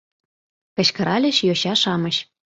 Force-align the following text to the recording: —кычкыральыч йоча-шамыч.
—кычкыральыч 0.75 1.37
йоча-шамыч. 1.47 2.15